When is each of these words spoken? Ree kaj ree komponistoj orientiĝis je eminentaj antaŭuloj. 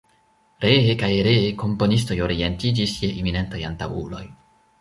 Ree 0.63 0.95
kaj 1.01 1.09
ree 1.27 1.43
komponistoj 1.63 2.19
orientiĝis 2.29 2.97
je 3.05 3.13
eminentaj 3.23 3.63
antaŭuloj. 3.73 4.27